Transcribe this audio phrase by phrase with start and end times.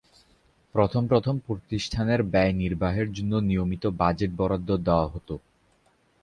[0.75, 5.35] প্রথম প্রথম প্রতিষ্ঠানের ব্যয় নির্বাহের জন্য নিয়মিত বাজেট বরাদ্দ দেয়া হতো।